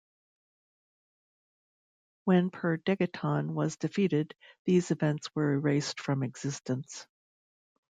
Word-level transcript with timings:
When 2.25 2.49
Per 2.49 2.77
Degaton 2.77 3.51
was 3.51 3.77
defeated, 3.77 4.33
these 4.65 4.89
events 4.89 5.29
were 5.35 5.53
erased 5.53 5.99
from 6.01 6.23
existence. 6.23 7.05